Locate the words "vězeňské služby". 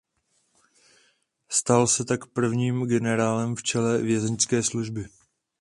3.97-5.05